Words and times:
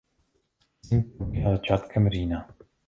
Sklizeň 0.77 1.11
probíhá 1.17 1.51
začátkem 1.51 2.09
října. 2.09 2.47